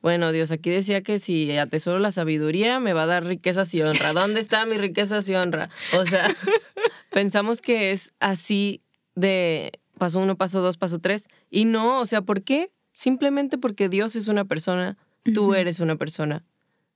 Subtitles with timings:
[0.00, 3.82] bueno, Dios, aquí decía que si atesoro la sabiduría, me va a dar riquezas y
[3.82, 4.12] honra.
[4.12, 5.70] ¿Dónde está mi riqueza y honra?
[5.98, 6.28] O sea,
[7.10, 8.80] pensamos que es así
[9.16, 11.26] de paso uno, paso dos, paso tres.
[11.50, 12.70] Y no, o sea, ¿por qué?
[12.92, 14.96] Simplemente porque Dios es una persona,
[15.34, 16.44] tú eres una persona.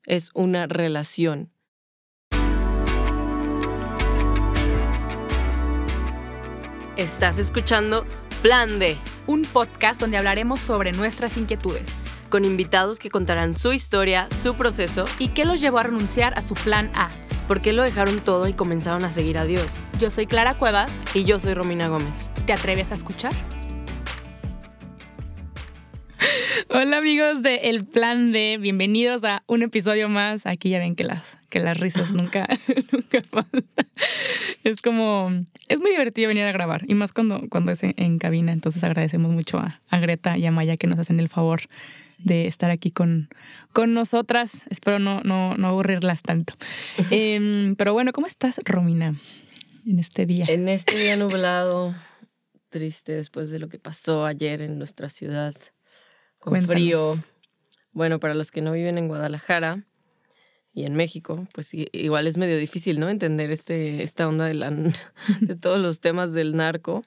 [0.06, 1.50] Es una relación.
[6.96, 8.06] Estás escuchando
[8.42, 8.96] Plan D,
[9.26, 12.00] un podcast donde hablaremos sobre nuestras inquietudes
[12.32, 16.40] con invitados que contarán su historia, su proceso y qué los llevó a renunciar a
[16.40, 17.10] su plan A.
[17.46, 19.82] ¿Por qué lo dejaron todo y comenzaron a seguir a Dios?
[19.98, 20.90] Yo soy Clara Cuevas.
[21.12, 22.30] Y yo soy Romina Gómez.
[22.46, 23.34] ¿Te atreves a escuchar?
[26.68, 30.46] Hola amigos de El Plan D, bienvenidos a un episodio más.
[30.46, 32.46] Aquí ya ven que las, que las risas nunca,
[32.92, 33.64] nunca faltan.
[34.64, 35.30] Es como,
[35.68, 38.52] es muy divertido venir a grabar y más cuando, cuando es en, cabina.
[38.52, 41.62] Entonces agradecemos mucho a, Greta y a Maya que nos hacen el favor
[42.18, 43.28] de estar aquí con,
[43.72, 44.64] con nosotras.
[44.70, 46.54] Espero no, no, no aburrirlas tanto.
[47.10, 49.20] Em, pero bueno, ¿cómo estás, Romina,
[49.86, 50.46] en este día?
[50.48, 51.94] En este día nublado,
[52.70, 55.54] triste después de lo que pasó ayer en nuestra ciudad
[56.42, 57.00] con frío.
[57.92, 59.84] Bueno, para los que no viven en Guadalajara
[60.74, 63.08] y en México, pues igual es medio difícil, ¿no?
[63.08, 64.70] Entender este, esta onda de, la,
[65.40, 67.04] de todos los temas del narco.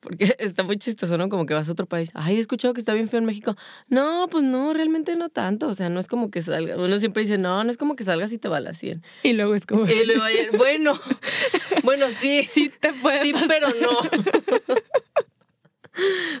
[0.00, 1.28] Porque está muy chistoso, ¿no?
[1.30, 2.10] Como que vas a otro país.
[2.14, 3.56] Ay, he escuchado que está bien feo en México.
[3.88, 5.68] No, pues no, realmente no tanto.
[5.68, 6.76] O sea, no es como que salga.
[6.76, 9.02] Uno siempre dice, no, no es como que salgas y te balacien.
[9.22, 9.86] Y luego es como.
[9.86, 10.92] Y luego ayer, bueno,
[11.84, 12.44] bueno, sí.
[12.44, 14.76] Sí te puede Sí, pero no.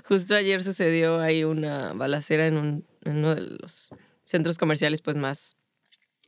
[0.04, 3.90] Justo ayer sucedió ahí una balacera en, un, en uno de los
[4.22, 5.56] centros comerciales pues más,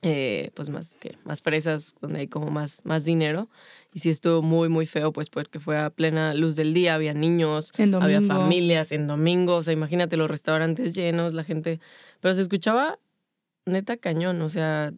[0.03, 3.49] eh, pues más, que más fresas, donde hay como más, más dinero.
[3.93, 7.15] Y sí estuvo muy, muy feo pues porque fue a plena luz del día, había
[7.15, 11.81] niños, había familias en domingo, o sea, imagínate los restaurantes llenos, la gente,
[12.21, 12.99] pero se escuchaba
[13.67, 14.93] neta cañón, o sea,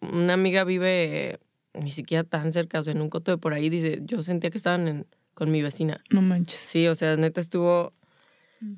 [0.00, 1.40] una amiga vive
[1.74, 4.50] ni siquiera tan cerca, o sea, en un coto de por ahí, dice, yo sentía
[4.50, 5.06] que estaban en
[5.38, 6.02] con mi vecina.
[6.10, 6.58] No manches.
[6.58, 7.92] Sí, o sea, neta estuvo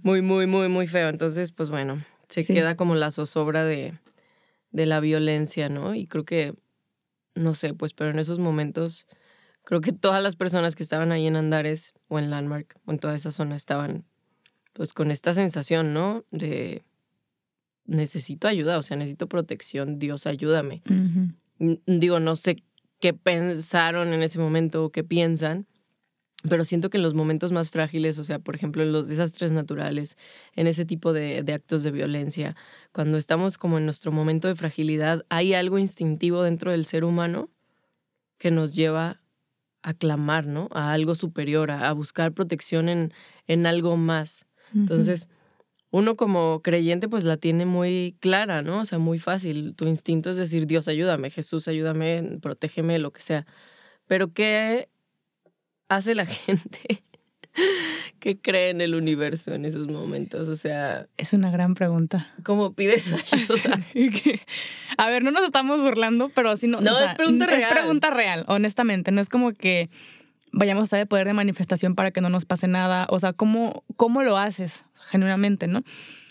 [0.02, 1.08] muy, muy, muy, muy feo.
[1.08, 3.98] Entonces, pues bueno, se queda como la zozobra de,
[4.70, 5.94] de la violencia, ¿no?
[5.94, 6.52] Y creo que,
[7.34, 9.06] no sé, pues, pero en esos momentos,
[9.64, 12.98] creo que todas las personas que estaban ahí en Andares o en Landmark o en
[12.98, 14.04] toda esa zona estaban,
[14.74, 16.26] pues, con esta sensación, ¿no?
[16.30, 16.82] De
[17.86, 20.82] necesito ayuda, o sea, necesito protección, Dios, ayúdame.
[21.86, 22.62] Digo, no sé
[23.00, 25.66] qué pensaron en ese momento o qué piensan,
[26.48, 29.52] pero siento que en los momentos más frágiles, o sea, por ejemplo, en los desastres
[29.52, 30.16] naturales,
[30.54, 32.56] en ese tipo de, actos de violencia,
[32.92, 37.50] cuando estamos como en nuestro momento de fragilidad, hay algo instintivo dentro del ser humano
[38.38, 39.20] que nos lleva
[39.82, 40.68] a clamar, ¿no?
[40.72, 43.12] A algo superior, a, buscar protección en,
[43.46, 44.46] en algo más.
[44.74, 45.28] Entonces,
[45.90, 48.80] uno como creyente pues la tiene muy clara, ¿no?
[48.80, 49.74] O sea, muy fácil.
[49.74, 53.46] Tu instinto es decir, Dios, ayúdame, Jesús, ayúdame, protégeme, lo que sea.
[54.06, 54.89] Pero ¿qué
[55.90, 57.02] hace la gente
[58.20, 60.48] que cree en el universo en esos momentos?
[60.48, 61.06] O sea...
[61.18, 62.32] Es una gran pregunta.
[62.42, 63.84] ¿Cómo pides ayuda?
[64.96, 66.80] a ver, no nos estamos burlando, pero así no...
[66.80, 67.60] No, es pregunta real.
[67.60, 69.10] Es pregunta real, honestamente.
[69.10, 69.90] No es como que
[70.52, 73.06] vayamos a estar de poder de manifestación para que no nos pase nada.
[73.10, 75.82] O sea, ¿cómo, cómo lo haces genuinamente, no?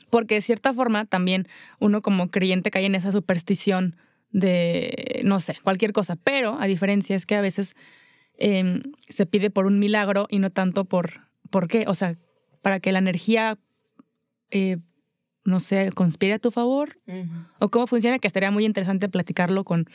[0.10, 1.48] Porque de cierta forma también
[1.80, 3.96] uno como creyente cae en esa superstición
[4.32, 6.16] de, no sé, cualquier cosa.
[6.16, 7.76] Pero a diferencia es que a veces
[8.42, 11.84] Em, se pide por un milagro y no tanto por, ¿por qué?
[11.88, 12.18] O sea,
[12.62, 13.60] para que la energía,
[14.50, 14.78] eh,
[15.44, 16.98] no sé, conspire a tu favor.
[17.60, 19.90] O cómo funciona, que estaría muy interesante platicarlo con,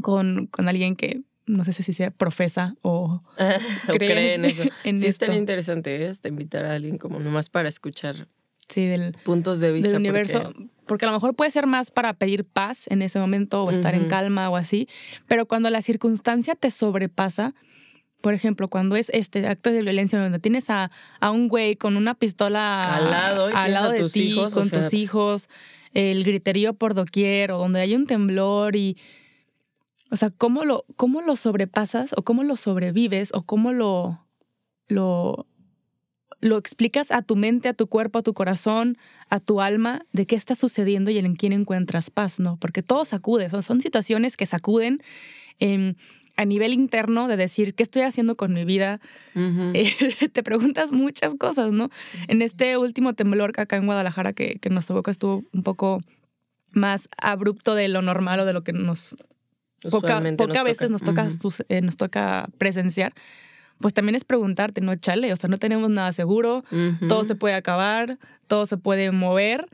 [0.00, 3.22] con, con alguien que no sé si sea profesa o,
[3.88, 4.62] cree, en eso.
[4.84, 6.12] sí, estaría interesante ¿eh?
[6.24, 8.28] invitar a alguien como nomás para escuchar
[8.68, 9.90] sí, del, puntos de vista.
[9.90, 10.42] Del universo.
[10.42, 10.77] Porque...
[10.88, 14.08] a lo mejor puede ser más para pedir paz en ese momento o estar en
[14.08, 14.88] calma o así,
[15.26, 17.54] pero cuando la circunstancia te sobrepasa,
[18.20, 20.90] por ejemplo, cuando es este acto de violencia donde tienes a,
[21.20, 24.92] a un güey con una pistola al lado, al lado de ti, hijos, con tus
[24.92, 25.48] hijos,
[25.94, 28.96] el griterío por doquier o donde hay un temblor y
[30.10, 34.26] o sea, ¿cómo lo, cómo lo sobrepasas o cómo lo sobrevives o cómo lo,
[34.88, 35.46] lo,
[36.40, 38.96] lo explicas a tu mente, a tu cuerpo, a tu corazón,
[39.28, 42.56] a tu alma, de qué está sucediendo y en quién encuentras paz, ¿no?
[42.58, 45.00] Porque todo sacude, son, son situaciones que sacuden
[45.58, 45.94] em,
[46.36, 49.00] a nivel interno de decir, ¿qué estoy haciendo con mi vida?
[49.74, 51.90] Eh, te preguntas muchas cosas, ¿no?
[52.28, 56.00] En este último temblor acá en Guadalajara que, que nos tocó, que estuvo un poco
[56.72, 59.16] más abrupto de lo normal o de lo que nos...
[59.90, 61.28] Poca, poca veces nos toca,
[61.68, 63.12] eh, nos toca presenciar
[63.80, 66.64] pues también es preguntarte, no chale, o sea, no tenemos nada seguro,
[67.08, 69.68] todo se puede acabar, todo se puede mover.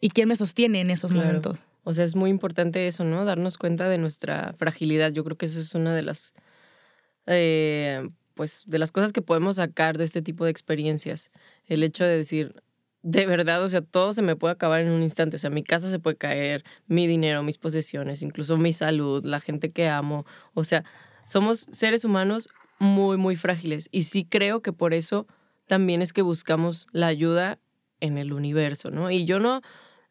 [0.00, 1.62] y quién me sostiene en esos momentos.
[1.84, 3.24] O sea, es muy importante eso, ¿no?
[3.24, 5.12] Darnos cuenta de nuestra fragilidad.
[5.12, 6.34] Yo creo que eso es una de las,
[7.26, 11.30] eh, pues, de las cosas que podemos sacar de este tipo de experiencias.
[11.66, 12.54] El hecho de decir,
[13.02, 15.36] de verdad, o sea, todo se me puede acabar en un instante.
[15.36, 19.40] O sea, mi casa se puede caer, mi dinero, mis posesiones, incluso mi salud, la
[19.40, 20.26] gente que amo.
[20.54, 20.84] O sea,
[21.24, 22.48] somos seres humanos
[22.80, 23.88] muy, muy frágiles.
[23.92, 25.28] Y sí creo que por eso
[25.66, 27.60] también es que buscamos la ayuda
[28.00, 29.10] en el universo, ¿no?
[29.10, 29.60] Y yo no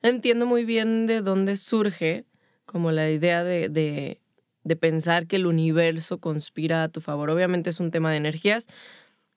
[0.02, 2.26] entiendo muy bien de dónde surge
[2.66, 4.22] como la idea de, de,
[4.64, 7.32] de pensar que el universo conspira a tu favor.
[7.32, 8.68] Obviamente es un tema de energías.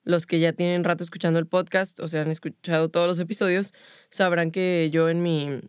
[0.03, 3.73] Los que ya tienen rato escuchando el podcast o sea, han escuchado todos los episodios,
[4.09, 5.61] sabrán que yo en mi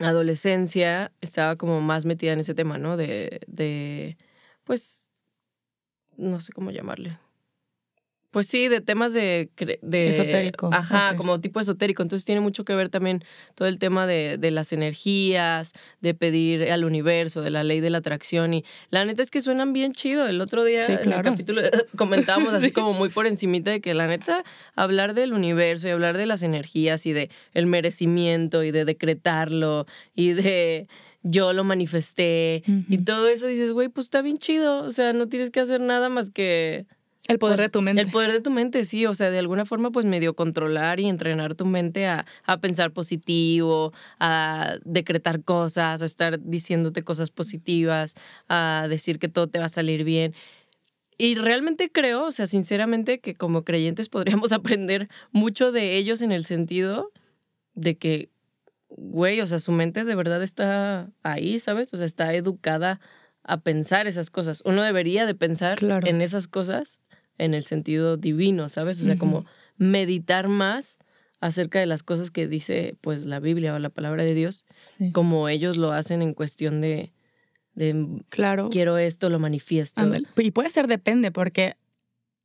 [0.00, 2.96] adolescencia estaba como más metida en ese tema, ¿no?
[2.96, 4.16] De, de
[4.64, 5.03] pues,
[6.16, 7.18] no sé cómo llamarle,
[8.34, 9.48] pues sí, de temas de...
[9.80, 10.68] de esotérico.
[10.72, 12.02] Ajá, como tipo esotérico.
[12.02, 13.22] Entonces tiene mucho que ver también
[13.54, 17.90] todo el tema de, de, las energías, de pedir al universo, de la ley de
[17.90, 18.52] la atracción.
[18.52, 20.26] Y la neta es que suenan bien chido.
[20.26, 21.62] El otro día en el capítulo
[21.96, 24.42] comentábamos así como muy por encimita de que la neta
[24.74, 29.86] hablar del universo y hablar de las energías y de el merecimiento y de decretarlo
[30.16, 30.88] y de
[31.24, 34.82] yo lo manifesté y todo eso dices, güey, pues está bien chido.
[34.84, 36.86] O sea, no tienes que hacer nada más que
[37.26, 38.02] el poder pues, de tu mente.
[38.02, 39.06] El poder de tu mente, sí.
[39.06, 42.92] O sea, de alguna forma, pues medio controlar y entrenar tu mente a, a, pensar
[42.92, 48.14] positivo, a decretar cosas, a estar diciéndote cosas positivas,
[48.48, 50.34] a decir que todo te va a salir bien.
[51.16, 56.32] Y realmente creo, o sea, sinceramente, que como creyentes podríamos aprender mucho de ellos en
[56.32, 57.10] el sentido
[57.74, 58.28] de que,
[58.96, 61.92] güey, o sea, su mente de verdad está ahí, ¿sabes?
[61.94, 63.00] O sea, está educada
[63.42, 64.62] a pensar esas cosas.
[64.64, 67.00] Uno debería de pensar en esas cosas
[67.38, 69.00] en el sentido divino, ¿sabes?
[69.02, 69.44] O sea, como
[69.76, 70.98] meditar más
[71.40, 74.64] acerca de las cosas que dice pues la Biblia o la palabra de Dios,
[75.12, 77.12] como ellos lo hacen en cuestión de,
[77.74, 78.70] de claro.
[78.70, 80.10] quiero esto, lo manifiesto.
[80.36, 81.76] Y puede ser depende, porque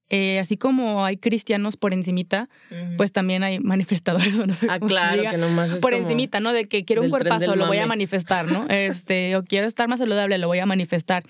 [0.09, 2.49] eh, así como hay cristianos por encimita,
[2.97, 6.51] pues también hay manifestadores, no ah, claro, que nomás es por encimita, ¿no?
[6.51, 8.65] De que quiero un cuerpazo, lo voy a manifestar, ¿no?
[8.69, 11.23] Este, o quiero estar más saludable, lo voy a manifestar.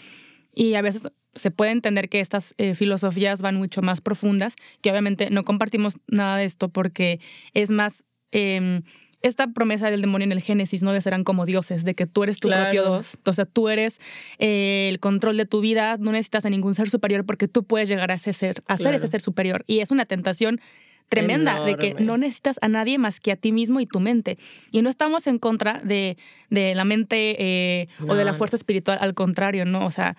[0.54, 4.92] Y a veces se puede entender que estas eh, filosofías van mucho más profundas, que
[4.92, 7.20] obviamente no compartimos nada de esto porque
[7.54, 8.84] es más em,
[9.22, 10.92] esta promesa del demonio en el Génesis, ¿no?
[10.92, 14.00] De serán como dioses, de que tú eres tu propio Dios, o sea, tú eres
[14.38, 17.90] eh, el control de tu vida, no necesitas a ningún ser superior porque tú puedes
[17.90, 19.64] llegar a, ese ser, a ser ese ser superior.
[19.68, 20.62] Y es una tentación
[21.10, 24.38] tremenda de que no necesitas a nadie más que a ti mismo y tu mente.
[24.72, 26.18] Y no estamos en contra de,
[26.50, 29.86] de la mente eh, o de la fuerza espiritual, al contrario, ¿no?
[29.86, 30.16] O sea,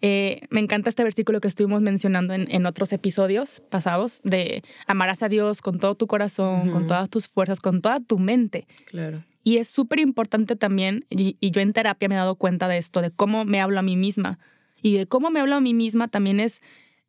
[0.00, 5.24] eh, me encanta este versículo que estuvimos mencionando en, en, otros episodios pasados de amarás
[5.24, 8.66] a Dios con todo tu corazón, con todas tus fuerzas, con toda tu mente.
[8.86, 9.24] Claro.
[9.42, 12.78] Y es súper importante también, y, y, yo en terapia me he dado cuenta de
[12.78, 14.38] esto, de cómo me hablo a mí misma.
[14.80, 16.62] Y de cómo me hablo a mí misma también es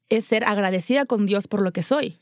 [0.09, 2.17] es ser agradecida con Dios por lo que soy.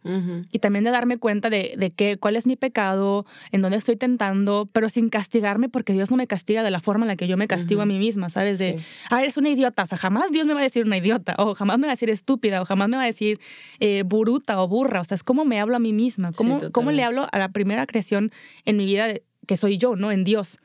[0.52, 3.96] Y también de darme cuenta de, de que, cuál es mi pecado, en dónde estoy
[3.96, 7.28] tentando, pero sin castigarme porque Dios no me castiga de la forma en la que
[7.28, 8.60] yo me castigo a mí misma, ¿sabes?
[8.60, 8.78] De,
[9.10, 9.84] ah, eres una idiota.
[9.84, 11.96] O sea, jamás Dios me va a decir una idiota, o jamás me va a
[11.96, 13.40] decir estúpida, o jamás me va a decir
[13.80, 15.00] eh, buruta o burra.
[15.00, 17.50] O sea, es cómo me hablo a mí misma, cómo, cómo le hablo a la
[17.50, 18.32] primera creación
[18.66, 19.08] en mi vida
[19.46, 20.12] que soy yo, ¿no?
[20.12, 20.60] En Dios.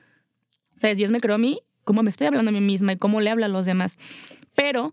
[0.76, 0.96] ¿Sabes?
[0.96, 3.30] Dios me creó a mí, cómo me estoy hablando a mí misma y cómo le
[3.30, 3.98] hablo a los demás.
[4.56, 4.92] Pero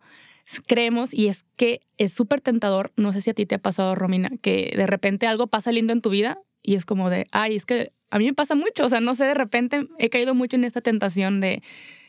[0.65, 3.95] creemos y es que es súper tentador, no sé si a ti te ha pasado,
[3.95, 7.55] Romina, que de repente algo pasa lindo en tu vida y es como de, ay,
[7.55, 10.33] es que a mí me pasa mucho, o sea, no sé, de repente he caído
[10.33, 11.61] mucho en esta tentación de,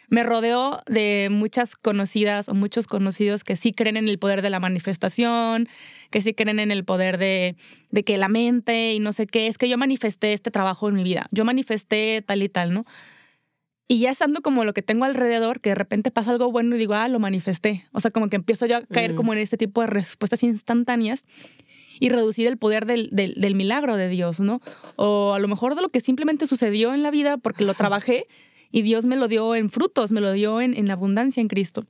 [0.09, 4.50] me rodeo de muchas conocidas o muchos conocidos que sí creen en el poder de
[4.50, 5.68] la manifestación,
[6.11, 7.56] que sí creen en el poder de,
[7.90, 10.94] de que la mente y no sé qué, es que yo manifesté este trabajo en
[10.94, 12.87] mi vida, yo manifesté tal y tal, ¿no?
[13.90, 16.78] Y ya estando como lo que tengo alrededor, que de repente pasa algo bueno y
[16.78, 17.88] digo, ah, lo manifesté.
[17.90, 19.16] O sea, como que empiezo yo a caer mm.
[19.16, 21.26] como en este tipo de respuestas instantáneas
[21.99, 24.61] y reducir el poder del, del, milagro de Dios, ¿no?
[24.94, 28.28] O a lo mejor de lo que simplemente sucedió en la vida porque lo trabajé
[28.70, 31.85] y Dios me lo dio en frutos, me lo dio en, en abundancia en Cristo.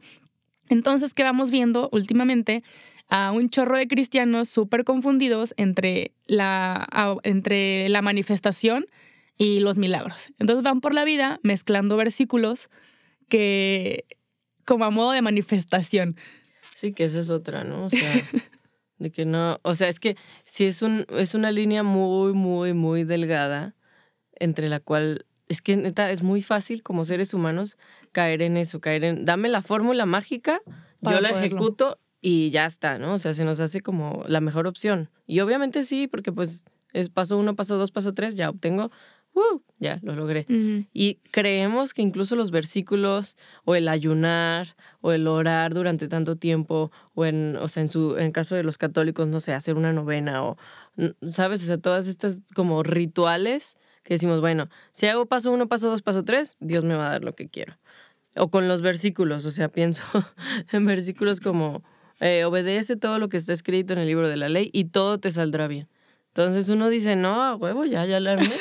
[0.70, 2.62] Entonces, ¿qué vamos viendo últimamente?
[3.10, 6.88] A un chorro de cristianos súper confundidos entre la,
[7.24, 8.86] entre la manifestación
[9.40, 10.30] y los milagros.
[10.38, 12.68] Entonces van por la vida mezclando versículos
[13.30, 14.04] que
[14.66, 16.16] como a modo de manifestación.
[16.74, 17.86] Sí, que esa es otra, ¿no?
[17.86, 18.12] O sea,
[18.98, 22.74] de que no, o sea, es que si es un es una línea muy muy
[22.74, 23.74] muy delgada
[24.34, 27.78] entre la cual es que neta es muy fácil como seres humanos
[28.12, 30.60] caer en eso, caer en dame la fórmula mágica,
[31.00, 33.14] yo la ejecuto y ya está, ¿no?
[33.14, 35.08] O sea, se nos hace como la mejor opción.
[35.26, 38.90] Y obviamente sí, porque pues es paso uno, paso dos, paso tres, ya obtengo
[39.78, 40.46] ya lo logré.
[40.92, 46.92] Y creemos que incluso los versículos o el ayunar o el orar durante tanto tiempo
[47.14, 49.92] o en, o sea, en su en caso de los católicos, no sé, hacer una
[49.92, 50.56] novena o
[51.28, 55.88] sabes, o sea, todas estas como rituales que decimos, bueno, si hago paso uno, paso
[55.88, 57.78] dos, paso tres, Dios me va a dar lo que quiero.
[58.36, 60.02] O con los versículos, o sea, pienso
[60.72, 61.82] en versículos como
[62.20, 65.18] eh, obedece todo lo que está escrito en el libro de la ley y todo
[65.18, 65.88] te saldrá bien.
[66.28, 68.54] Entonces uno dice, no, huevo, ya, ya la armé.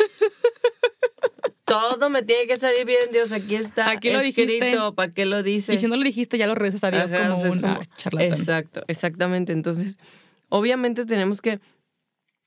[1.70, 5.44] Todo me tiene que salir bien, Dios, aquí está aquí lo escrito, ¿para qué lo
[5.44, 5.76] dices?
[5.76, 8.34] Y si no lo dijiste, ya lo rezas a Dios como una charlatán.
[8.34, 9.54] Exacto, exactamente.
[9.54, 9.98] Entonces,
[10.50, 11.60] obviamente tenemos que...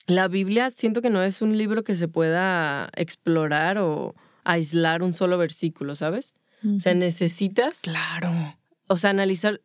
[0.07, 5.15] La Biblia siento que no es un libro que se pueda explorar o aislar un
[5.15, 6.35] solo versículo, ¿sabes?
[6.77, 7.81] O sea, necesitas...
[7.81, 8.57] Claro.
[8.89, 9.61] O sea, analizar,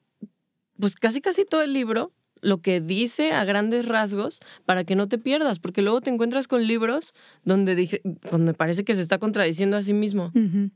[0.80, 5.08] pues casi casi todo el libro lo que dice a grandes rasgos para que no
[5.08, 7.13] te pierdas, porque luego te encuentras con libros
[7.44, 10.32] donde, dije, donde parece que se está contradiciendo a sí mismo.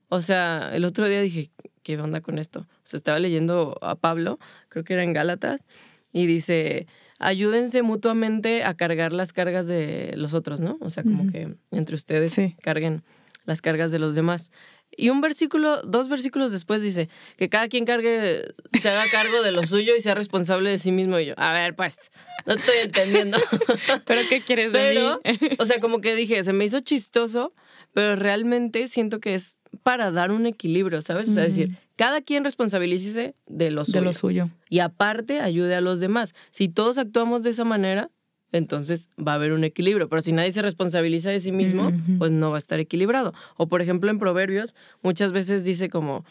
[0.10, 1.52] O sea, el otro día dije,
[1.84, 2.68] ¿qué onda con esto?
[2.84, 4.40] Se estaba leyendo a Pablo,
[4.70, 5.66] creo que era en Gálatas,
[6.14, 6.88] y dice,
[7.20, 10.78] ayúdense mutuamente a cargar las cargas de los otros, ¿no?
[10.82, 13.04] O sea, como que entre ustedes carguen
[13.46, 14.52] las cargas de los demás.
[14.96, 19.52] Y un versículo, dos versículos después dice que cada quien cargue, se haga cargo de
[19.52, 21.18] lo suyo y sea responsable de sí mismo.
[21.20, 21.98] Y yo, a ver, pues,
[22.46, 23.38] no estoy entendiendo.
[24.06, 25.50] ¿Pero qué quieres de mí?
[25.60, 27.54] o sea, como que dije, se me hizo chistoso,
[27.94, 31.30] pero realmente siento que es para dar un equilibrio, ¿sabes?
[31.30, 34.00] O sea, decir, cada quien responsabilícese de lo suyo.
[34.00, 34.50] De lo suyo.
[34.70, 36.34] Y aparte, ayude a los demás.
[36.50, 38.10] Si todos actuamos de esa manera,
[38.52, 40.10] entonces va a haber un equilibrio.
[40.10, 43.34] Pero si nadie se responsabiliza de sí mismo, pues no va a estar equilibrado.
[43.58, 46.26] O por ejemplo en Proverbios muchas veces dice como,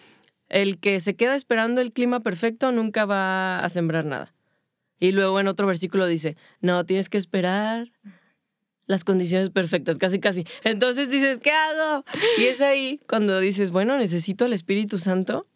[0.48, 4.32] el que se queda esperando el clima perfecto nunca va a sembrar nada.
[4.98, 7.90] Y luego en otro versículo dice, no, tienes que esperar
[8.86, 10.44] las condiciones perfectas, casi casi.
[10.64, 12.04] Entonces dices, ¿qué hago?
[12.38, 15.46] Y es ahí cuando dices, bueno, necesito al Espíritu Santo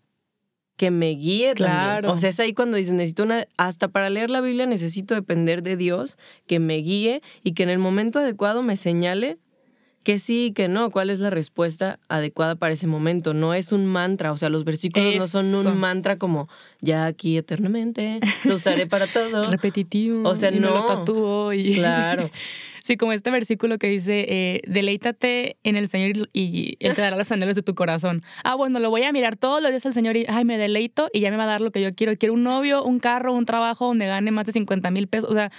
[0.76, 2.12] que me guíe claro.
[2.12, 5.62] O sea, es ahí cuando dices, necesito una, hasta para leer la Biblia necesito depender
[5.62, 6.16] de Dios,
[6.46, 9.38] que me guíe y que en el momento adecuado me señale
[10.04, 13.34] que sí y que no, cuál es la respuesta adecuada para ese momento.
[13.34, 16.48] No es un mantra, o sea, los versículos no son un mantra como
[16.80, 19.50] ya aquí eternamente, lo usaré para todo.
[19.50, 20.28] Repetitivo.
[20.28, 20.70] O sea, no.
[20.70, 21.74] lo tatúo y...
[21.74, 22.30] Claro.
[22.84, 27.16] Sí, como este versículo que dice, eh, deleítate en el Señor y Él te dará
[27.16, 28.22] los anhelos de tu corazón.
[28.44, 31.08] Ah, bueno, lo voy a mirar todos los días al Señor y, ay, me deleito
[31.10, 32.14] y ya me va a dar lo que yo quiero.
[32.18, 35.30] Quiero un novio, un carro, un trabajo donde gane más de 50 mil pesos.
[35.30, 35.50] O sea,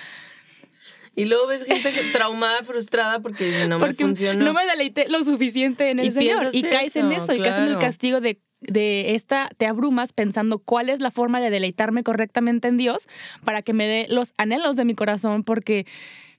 [1.15, 4.45] y luego ves gente traumada, frustrada porque no me funcionó.
[4.45, 6.49] No me deleité lo suficiente en el Señor.
[6.53, 10.59] Y caes en eso, y caes en el castigo de, de esta, te abrumas pensando
[10.59, 13.07] cuál es la forma de deleitarme correctamente en Dios
[13.43, 15.87] para que me dé los anhelos de mi corazón, porque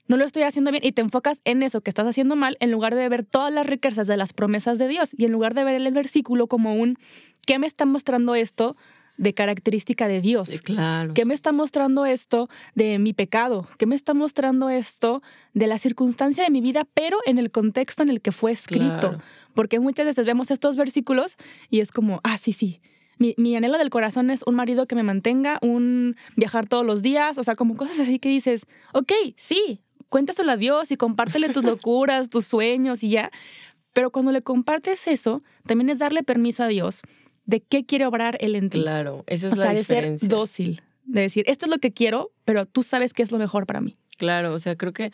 [0.09, 2.71] no lo estoy haciendo bien y te enfocas en eso que estás haciendo mal en
[2.71, 5.65] lugar de ver todas las riquezas de las promesas de Dios y en lugar de
[5.65, 6.99] ver el versículo como un,
[7.47, 8.77] ¿qué me está mostrando esto?
[9.17, 10.61] de característica de Dios.
[10.63, 11.15] claro.
[11.15, 13.67] ¿Qué me está mostrando esto de mi pecado?
[13.79, 15.23] ¿Qué me está mostrando esto
[15.55, 19.19] de la circunstancia de mi vida, pero en el contexto en el que fue escrito?
[19.55, 21.37] Porque muchas veces vemos estos versículos
[21.71, 22.81] y es como, ah, sí, sí.
[23.19, 27.01] Mi, mi, anhelo del corazón es un marido que me mantenga, un viajar todos los
[27.01, 31.49] días, o sea, como cosas así que dices, ok, sí, cuéntaselo a Dios y compártele
[31.49, 33.31] tus locuras, tus sueños y ya.
[33.93, 37.03] Pero cuando le compartes eso, también es darle permiso a Dios
[37.47, 38.83] de qué quiere obrar Él en ti.
[38.83, 42.33] Claro, esa es o sea, de ser dócil, de decir, esto es lo que quiero,
[42.45, 43.97] pero tú sabes qué es lo mejor para mí.
[44.19, 45.13] Claro, o sea, creo que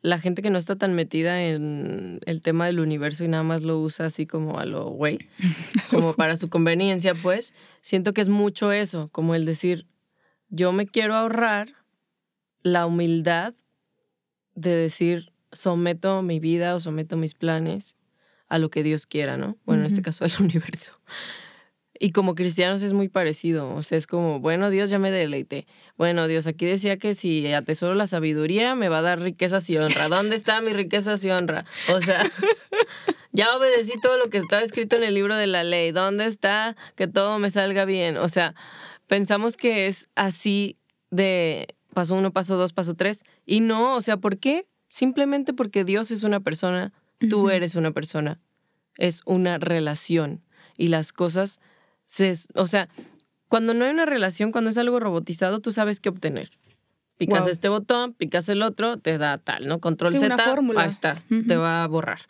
[0.00, 3.62] la gente que no está tan metida en el tema del universo y nada más
[3.62, 5.18] lo usa así como a lo güey,
[5.90, 9.86] como para su conveniencia, pues, siento que es mucho eso, como el decir,
[10.48, 11.74] yo me quiero ahorrar
[12.62, 13.54] la humildad
[14.56, 17.96] de decir, someto mi vida o someto mis planes
[18.48, 19.56] a lo que Dios quiera, ¿no?
[19.64, 20.92] Bueno, en este caso al universo.
[21.98, 25.66] Y como cristianos es muy parecido, o sea, es como, bueno, Dios ya me deleité.
[25.96, 29.78] Bueno, Dios aquí decía que si atesoro la sabiduría me va a dar riquezas y
[29.78, 30.08] honra.
[30.08, 31.64] ¿Dónde está mi riquezas y honra?
[31.94, 32.22] O sea,
[33.32, 35.90] ya obedecí todo lo que estaba escrito en el libro de la ley.
[35.90, 38.18] ¿Dónde está que todo me salga bien?
[38.18, 38.54] O sea,
[39.06, 40.76] pensamos que es así
[41.10, 43.24] de paso uno, paso dos, paso tres.
[43.46, 44.68] Y no, o sea, ¿por qué?
[44.86, 46.92] Simplemente porque Dios es una persona,
[47.30, 48.38] tú eres una persona.
[48.98, 50.42] Es una relación.
[50.76, 51.58] Y las cosas,
[52.04, 52.90] se, o sea,
[53.48, 56.50] cuando no hay una relación, cuando es algo robotizado, tú sabes qué obtener.
[57.16, 59.80] Picas este botón, picas el otro, te da tal, ¿no?
[59.80, 60.36] Control Z,
[60.76, 62.20] ahí está, te va a borrar.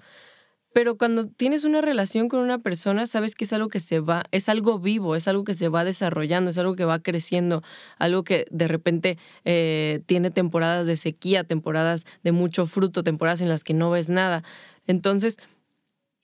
[0.76, 4.24] Pero cuando tienes una relación con una persona, sabes que es algo que se va,
[4.30, 7.62] es algo vivo, es algo que se va desarrollando, es algo que va creciendo,
[7.96, 9.16] algo que de repente
[9.46, 14.10] eh, tiene temporadas de sequía, temporadas de mucho fruto, temporadas en las que no ves
[14.10, 14.44] nada.
[14.86, 15.38] Entonces,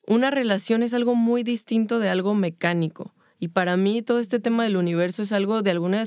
[0.07, 3.15] una relación es algo muy distinto de algo mecánico.
[3.39, 6.05] Y para mí todo este tema del universo es algo de alguna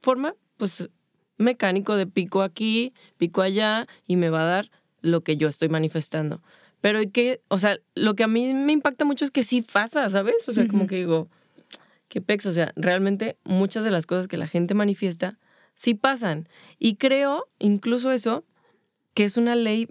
[0.00, 0.90] forma, pues
[1.38, 4.70] mecánico de pico aquí, pico allá y me va a dar
[5.00, 6.42] lo que yo estoy manifestando.
[6.84, 10.06] Pero que, o sea, lo que a mí me impacta mucho es que sí pasa,
[10.10, 10.46] ¿sabes?
[10.46, 11.30] O sea, como que digo,
[12.08, 15.38] qué pex, o sea, realmente muchas de las cosas que la gente manifiesta
[15.74, 16.46] sí pasan.
[16.78, 18.44] Y creo, incluso eso,
[19.14, 19.88] que es una ley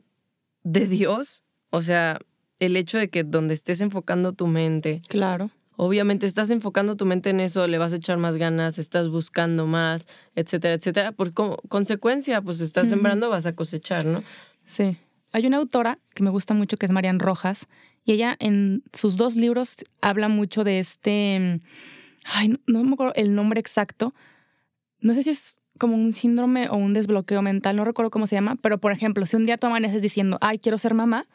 [0.61, 2.19] de Dios, o sea,
[2.59, 5.01] el hecho de que donde estés enfocando tu mente.
[5.07, 5.49] Claro.
[5.75, 9.65] Obviamente estás enfocando tu mente en eso, le vas a echar más ganas, estás buscando
[9.65, 11.11] más, etcétera, etcétera.
[11.11, 14.21] Por consecuencia, pues estás sembrando, vas a cosechar, ¿no?
[14.63, 14.99] Sí.
[15.33, 17.67] Hay una autora que me gusta mucho que es Marian Rojas
[18.05, 21.59] y ella en sus dos libros habla mucho de este,
[22.25, 24.13] ay, no me acuerdo el nombre exacto,
[24.99, 28.35] no sé si es como un síndrome o un desbloqueo mental, no recuerdo cómo se
[28.35, 31.27] llama, pero por ejemplo, si un día tú amaneces diciendo, ay, quiero ser mamá,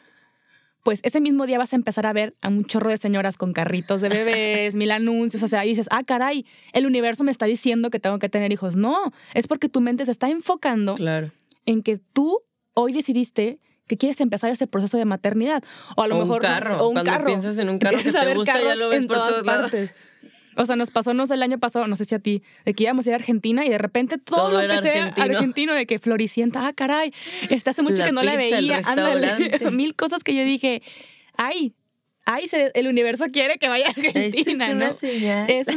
[0.85, 3.53] pues ese mismo día vas a empezar a ver a un chorro de señoras con
[3.53, 7.47] carritos de bebés, mil anuncios, o sea, y dices, ah, caray, el universo me está
[7.47, 8.77] diciendo que tengo que tener hijos.
[8.77, 11.33] No, es porque tu mente se está enfocando claro.
[11.67, 12.39] en que tú
[12.75, 15.65] hoy decidiste que quieres empezar ese proceso de maternidad.
[15.97, 16.37] O a lo mejor.
[16.37, 16.85] Un carro.
[16.85, 19.45] O un Cuando piensas en un carro que te gusta, ya lo ves por todas
[19.45, 19.95] partes.
[20.59, 22.75] O sea, nos pasó, no sé, el año pasado, no sé si a ti, de
[22.75, 25.25] que íbamos a ir a Argentina y de repente todo, lo empecé argentino.
[25.25, 27.15] argentino, de que Floricienta, ah, caray,
[27.49, 29.31] este hace mucho que no la veía, ándale,
[29.71, 30.83] mil cosas que yo dije,
[31.37, 31.75] ay,
[32.25, 34.67] ay, el universo quiere que vaya a Argentina.
[34.67, 35.49] es una señal.
[35.49, 35.69] Es,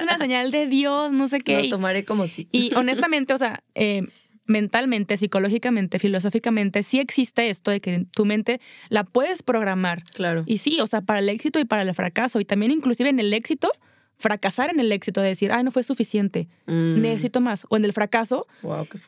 [0.00, 1.64] una señal de Dios, no sé qué.
[1.64, 2.48] Lo tomaré como si.
[2.50, 4.06] Y honestamente, o sea, eh,
[4.50, 10.02] mentalmente, psicológicamente, filosóficamente, sí existe esto de que tu mente la puedes programar.
[10.12, 10.42] Claro.
[10.46, 12.40] Y sí, o sea, para el éxito y para el fracaso.
[12.40, 13.70] Y también inclusive en el éxito
[14.18, 17.00] fracasar en el éxito, de decir, ay, no fue suficiente, mm.
[17.00, 17.66] necesito más.
[17.70, 18.46] O en el fracaso,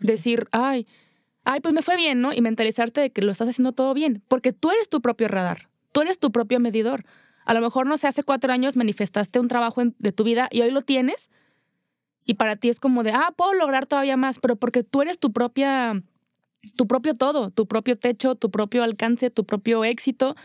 [0.00, 0.86] decir, ay,
[1.44, 2.32] ay, pues me fue bien, ¿no?
[2.32, 5.68] Y mentalizarte de que lo estás haciendo todo bien, porque tú eres tu propio radar,
[5.92, 7.04] tú eres tu propio medidor.
[7.44, 10.62] A lo mejor, no sé, hace cuatro años manifestaste un trabajo de tu vida y
[10.62, 11.28] hoy lo tienes
[12.24, 15.18] y para ti es como de, ah, puedo lograr todavía más, pero porque tú eres
[15.18, 16.02] tu propia,
[16.76, 20.36] tu propio todo, tu propio techo, tu propio alcance, tu propio éxito.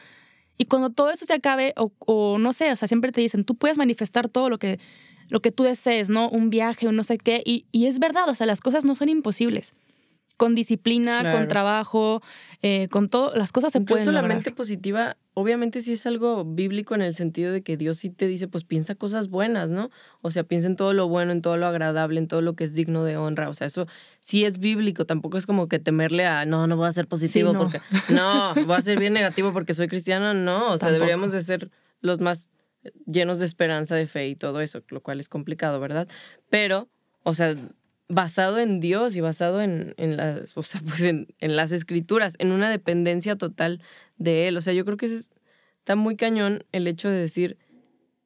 [0.57, 3.55] Y cuando todo eso se acabe, o, no sé, o sea, siempre te dicen, tú
[3.55, 4.79] puedes manifestar todo lo que,
[5.29, 6.29] lo que tú desees, ¿no?
[6.29, 7.43] Un viaje, un no sé qué.
[7.45, 9.73] Y, y es verdad, o sea, las cosas no son imposibles
[10.37, 12.21] con disciplina, con trabajo,
[12.61, 14.23] eh, con todo, las cosas se pueden lograr.
[14.23, 18.11] la mente positiva, obviamente sí es algo bíblico en el sentido de que Dios sí
[18.11, 19.89] te dice, pues piensa cosas buenas, ¿no?
[20.21, 22.63] O sea, piensa en todo lo bueno, en todo lo agradable, en todo lo que
[22.63, 23.49] es digno de honra.
[23.49, 23.87] O sea, eso
[24.19, 27.51] sí es bíblico, tampoco es como que temerle a, no, no voy a ser positivo
[27.51, 27.59] no.
[27.59, 31.41] porque, no, voy a ser bien negativo porque soy cristiano, no, o sea, deberíamos de
[31.41, 31.71] ser
[32.01, 32.51] los más
[33.05, 36.07] llenos de esperanza, de fe y todo eso, lo cual es complicado, ¿verdad?
[36.49, 36.87] Pero,
[37.23, 37.55] o sea,
[38.09, 42.35] basado en Dios y basado en, en las, o sea, pues en, en, las escrituras,
[42.39, 43.81] en una dependencia total
[44.17, 44.57] de Él.
[44.57, 45.31] O sea, yo creo que es,
[45.79, 47.57] está muy cañón el hecho de decir,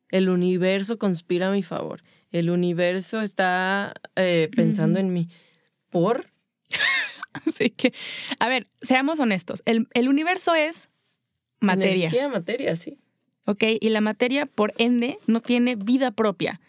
[0.10, 5.30] el universo conspira a mi favor, el universo está eh, pensando en mí.
[5.90, 6.32] ¿Por?
[7.46, 7.94] Así que,
[8.40, 10.90] a ver, seamos honestos, el, el universo es
[11.60, 12.10] materia.
[12.10, 12.98] Energía, materia, sí.
[13.46, 16.62] Ok, y la materia, por ende, no tiene vida propia.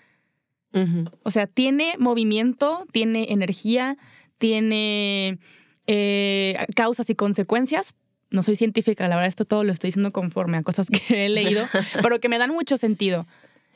[1.22, 3.96] O sea, tiene movimiento, tiene energía,
[4.38, 5.38] tiene
[5.86, 7.94] eh, causas y consecuencias.
[8.30, 11.28] No soy científica, la verdad, esto todo lo estoy diciendo conforme a cosas que he
[11.28, 11.66] leído,
[12.02, 13.26] pero que me dan mucho sentido.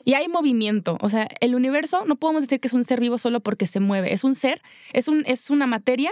[0.03, 0.97] Y hay movimiento.
[1.01, 3.79] O sea, el universo no podemos decir que es un ser vivo solo porque se
[3.79, 4.13] mueve.
[4.13, 4.61] Es un ser,
[4.93, 6.11] es, un, es una materia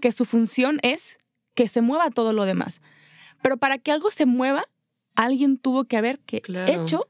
[0.00, 1.18] que su función es
[1.54, 2.80] que se mueva todo lo demás.
[3.42, 4.64] Pero para que algo se mueva,
[5.14, 7.08] alguien tuvo que haber que hecho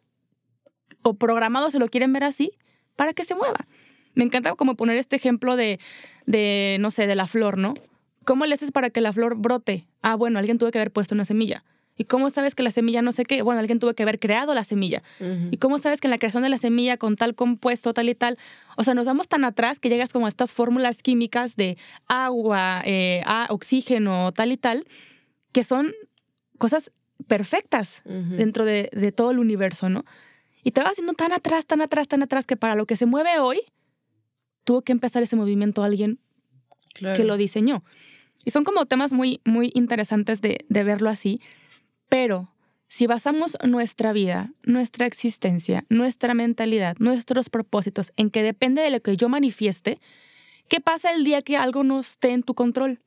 [1.03, 2.53] o programado, se lo quieren ver así,
[2.97, 3.67] para que se mueva.
[4.15, 5.81] Me encanta como poner este ejemplo de,
[6.27, 7.75] de, no sé, de la flor, ¿no?
[8.25, 9.87] ¿Cómo le haces para que la flor brote?
[10.03, 11.65] Ah, bueno, alguien tuvo que haber puesto una semilla.
[11.97, 13.43] ¿Y cómo sabes que la semilla no sé qué?
[13.43, 15.03] Bueno, alguien tuvo que haber creado la semilla.
[15.53, 18.17] ¿Y cómo sabes que en la creación de la semilla con tal compuesto, tal y
[18.17, 18.37] tal?
[18.77, 21.79] O sea, nos vamos tan atrás que llegas como a estas fórmulas químicas de
[22.09, 24.87] agua, eh, oxígeno, tal y tal,
[25.53, 25.93] que son
[26.59, 26.91] cosas
[27.29, 30.05] perfectas dentro de, de, todo el universo, ¿no?
[30.65, 33.07] Y te va haciendo tan atrás, tan atrás, tan atrás, que para lo que se
[33.07, 33.61] mueve hoy,
[34.65, 36.19] tuvo que empezar ese movimiento alguien
[36.95, 37.85] que lo diseñó.
[38.45, 41.41] Y son como temas muy, muy interesantes de, de verlo así,
[42.09, 42.51] pero
[42.89, 49.01] si basamos nuestra vida, nuestra existencia, nuestra mentalidad, nuestros propósitos en que depende de lo
[49.01, 49.99] que yo manifieste,
[50.69, 53.01] ¿qué pasa el día que algo no esté en tu control?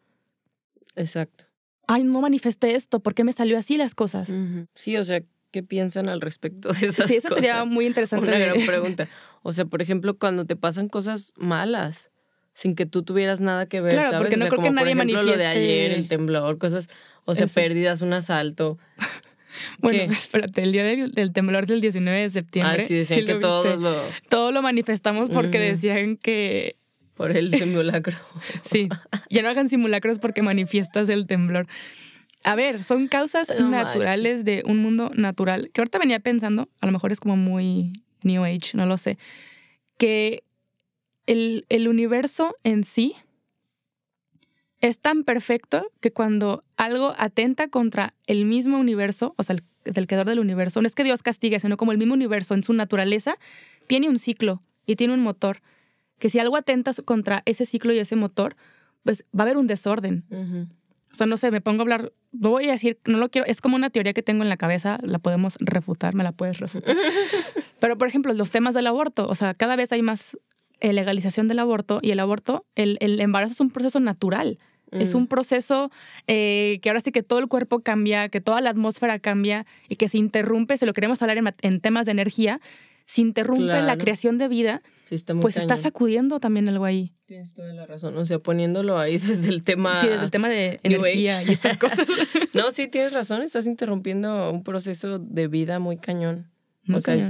[0.95, 1.45] Exacto.
[1.87, 4.33] Ay, no manifesté esto, ¿por qué me salió así las cosas?
[4.75, 8.29] Sí, o sea, qué piensan al respecto de esas Sí, eso sería muy interesante.
[8.29, 9.07] Una gran pregunta.
[9.43, 12.11] O sea, por ejemplo, cuando te pasan cosas malas
[12.53, 15.23] sin que tú tuvieras nada que ver, claro, porque no creo que nadie por ejemplo,
[15.23, 16.89] lo de ayer, el temblor, cosas,
[17.25, 18.77] o sea, pérdidas, un asalto.
[19.79, 22.83] Bueno, espérate, el día del, temblor del 19 de septiembre.
[22.83, 23.95] Ah, sí, decían que todos lo...
[24.29, 26.75] Todo lo manifestamos porque decían que...
[27.15, 28.15] Por el simulacro.
[28.61, 28.89] sí,
[29.31, 31.65] ya no hagan simulacros porque manifiestas el temblor.
[32.43, 36.91] A ver, son causas naturales de un mundo natural, que ahorita venía pensando, a lo
[36.91, 39.17] mejor es como muy New Age, no lo sé,
[39.97, 40.43] que
[41.25, 43.15] el, el universo en sí
[44.79, 50.07] es tan perfecto que cuando algo atenta contra el mismo universo, o sea, el, el
[50.07, 52.73] creador del universo, no es que Dios castigue, sino como el mismo universo en su
[52.73, 53.35] naturaleza,
[53.87, 55.61] tiene un ciclo y tiene un motor.
[56.19, 58.55] Que si algo atenta contra ese ciclo y ese motor,
[59.03, 60.25] pues va a haber un desorden.
[61.11, 63.47] O sea, no sé, me pongo a hablar, no voy a decir, no lo quiero,
[63.47, 66.59] es como una teoría que tengo en la cabeza, la podemos refutar, me la puedes
[66.59, 66.95] refutar.
[67.79, 70.37] Pero, por ejemplo, los temas del aborto, o sea, cada vez hay más
[70.79, 74.59] eh, legalización del aborto y el aborto, el, el embarazo es un proceso natural.
[74.91, 75.27] Es un mm.
[75.27, 75.91] proceso
[76.27, 79.97] eh, que ahora sí que todo el cuerpo cambia, que toda la atmósfera cambia y
[79.97, 82.61] que se interrumpe, si lo queremos hablar en, temas de energía,
[83.07, 84.81] se interrumpe la creación de vida,
[85.41, 87.13] pues está sacudiendo también algo ahí.
[87.25, 89.99] Tienes toda la razón, o sea, poniéndolo ahí desde el tema...
[89.99, 92.05] Sí, desde el tema de energía y estas cosas.
[92.53, 96.51] no, sí, tienes razón, estás interrumpiendo un proceso de vida muy cañón.
[96.93, 97.29] o sea,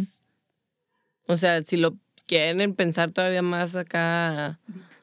[1.28, 4.60] o sea, si lo quieren pensar todavía más acá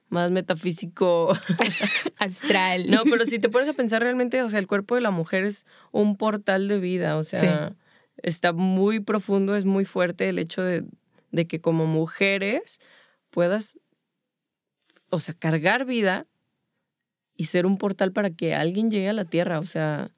[0.08, 1.36] más metafísico.
[2.18, 2.90] Astral.
[2.90, 5.44] No, pero si te pones a pensar realmente, o sea, el cuerpo de la mujer
[5.44, 7.74] es un portal de vida, o sea,
[8.18, 10.84] está muy profundo, es muy fuerte el hecho de,
[11.32, 12.80] de que como mujeres
[13.30, 13.78] puedas,
[15.10, 16.26] o sea, cargar vida
[17.36, 20.10] y ser un portal para que alguien llegue a la tierra, o sea,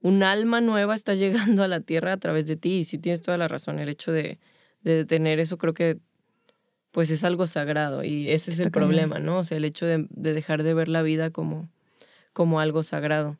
[0.00, 3.22] un alma nueva está llegando a la tierra a través de ti y si tienes
[3.22, 4.38] toda la razón, el hecho de,
[4.82, 5.98] de tener eso creo que
[6.90, 9.38] pues es algo sagrado y ese es el problema, ¿no?
[9.38, 11.68] O sea, el hecho de, dejar de ver la vida como,
[12.32, 13.38] como algo sagrado.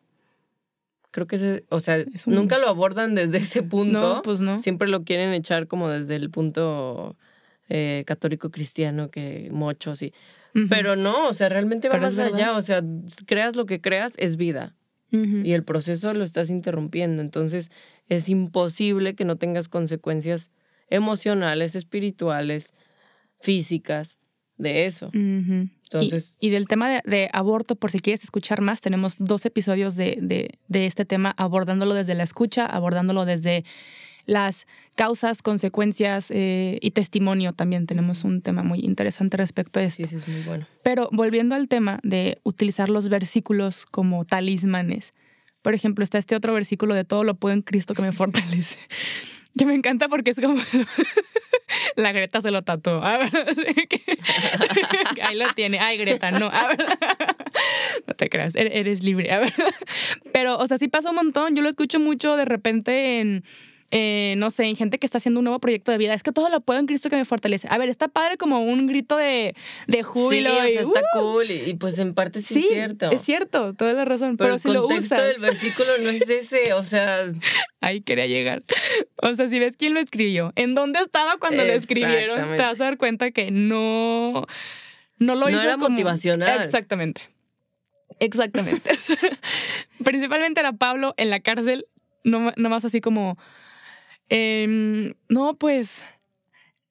[1.11, 4.16] Creo que, ese, o sea, nunca lo abordan desde ese punto.
[4.16, 4.59] No, pues no.
[4.59, 7.16] Siempre lo quieren echar como desde el punto
[7.68, 10.12] eh, católico cristiano, que muchos y...
[10.68, 12.57] Pero no, o sea, realmente va más allá.
[12.57, 12.83] O sea,
[13.27, 14.75] creas lo que creas, es vida.
[15.12, 17.20] Y el proceso lo estás interrumpiendo.
[17.20, 17.73] Entonces,
[18.09, 20.53] es imposible que no tengas consecuencias
[20.88, 22.75] emocionales, espirituales,
[23.40, 24.18] físicas
[24.57, 25.11] de eso.
[25.92, 26.37] Entonces.
[26.40, 30.18] Y, del tema de, aborto, por si quieres escuchar más, tenemos dos episodios de,
[30.68, 33.64] de, este tema abordándolo desde la escucha, abordándolo desde
[34.26, 37.53] las causas, consecuencias eh, y testimonio.
[37.53, 39.96] También tenemos un tema muy interesante respecto a eso.
[39.96, 40.66] Sí, sí, es muy bueno.
[40.85, 45.12] Pero volviendo al tema de utilizar los versículos como talismanes.
[45.62, 48.76] Por ejemplo, está este otro versículo de todo lo puedo en Cristo que me fortalece.
[49.59, 50.55] que me encanta porque es como
[51.96, 53.02] la Greta se lo tatuó.
[53.04, 53.28] Ahí
[55.37, 55.78] lo tiene.
[55.78, 56.50] Ay, Greta, no.
[58.06, 59.28] No te creas, er-, eres libre.
[60.33, 61.56] Pero, o sea, sí pasa un montón.
[61.56, 63.42] Yo lo escucho mucho de repente en
[63.92, 66.14] eh, no sé, en gente que está haciendo un nuevo proyecto de vida.
[66.14, 67.66] Es que todo lo puedo en Cristo que me fortalece.
[67.70, 69.57] A ver, está padre como un grito de,
[69.88, 70.50] de júbilo.
[70.62, 71.18] Sí, está ¡uh!
[71.18, 71.50] cool.
[71.50, 73.11] Y, pues en parte sí, es cierto.
[73.11, 74.37] Es cierto, toda la razón.
[74.37, 75.18] Pero, si lo usas.
[75.18, 77.33] El del versículo no es ese, o sea.
[77.81, 78.62] Ahí quería llegar.
[79.16, 82.81] O sea, si ves quién lo escribió, en dónde estaba cuando lo escribieron, te vas
[82.81, 84.46] a dar cuenta que no.
[85.18, 85.61] No lo hizo.
[85.61, 86.62] era motivacional.
[86.62, 87.22] Exactamente.
[88.20, 88.90] Exactamente.
[90.05, 91.87] Principalmente era Pablo en la cárcel,
[92.22, 93.37] no, no más así como
[94.31, 96.07] Em, no, pues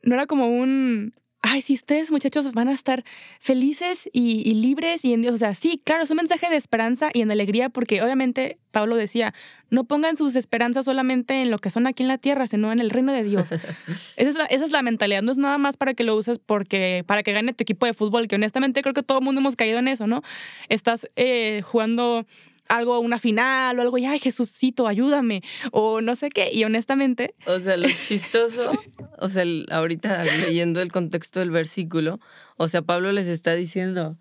[0.03, 3.03] no era como un, ay, si ustedes muchachos van a estar
[3.39, 7.11] felices y, libres y en Dios, o sea, sí, claro, es un mensaje de esperanza
[7.13, 9.33] y en alegría porque obviamente Pablo decía,
[9.69, 12.79] no pongan sus esperanzas solamente en lo que son aquí en la tierra, sino en
[12.79, 13.51] el reino de Dios.
[14.17, 17.31] esa, es la, mentalidad, no es nada más para que lo uses porque, para que
[17.31, 19.87] gane tu equipo de fútbol, que honestamente creo que todo el mundo hemos caído en
[19.87, 20.23] eso, ¿no?
[20.67, 22.25] Estás eh, jugando
[22.69, 26.49] algo, una final o algo, y ay, Jesucito, ayúdame, o no sé qué.
[26.53, 27.35] Y honestamente.
[27.45, 28.71] O sea, lo chistoso,
[29.17, 32.19] o sea, ahorita leyendo el contexto del versículo,
[32.57, 34.17] o sea, Pablo les está diciendo,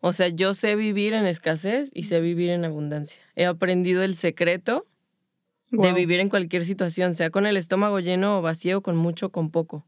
[0.00, 3.22] o sea, yo sé vivir en escasez y sé vivir en abundancia.
[3.36, 4.86] He aprendido el secreto
[5.70, 9.30] de vivir en cualquier situación, sea con el estómago lleno o vacío, con mucho o
[9.30, 9.84] con poco.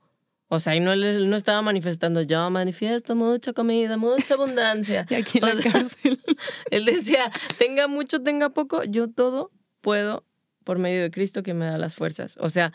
[0.49, 5.05] O sea, y no, no estaba manifestando, yo manifiesto mucha comida, mucha abundancia.
[5.11, 6.21] y aquí en la cárcel.
[6.71, 10.25] él decía, tenga mucho, tenga poco, yo todo puedo
[10.63, 12.37] por medio de Cristo que me da las fuerzas.
[12.41, 12.73] O sea,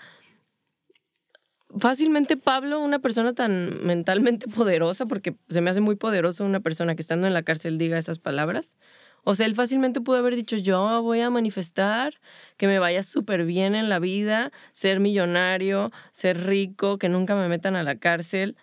[1.78, 6.96] fácilmente Pablo, una persona tan mentalmente poderosa, porque se me hace muy poderoso una persona
[6.96, 8.78] que estando en la cárcel diga esas palabras.
[9.24, 12.20] O sea, él fácilmente pudo haber dicho, yo voy a manifestar
[12.58, 17.48] que me vaya súper bien en la vida, ser millonario, ser rico, que nunca me
[17.48, 18.56] metan a la cárcel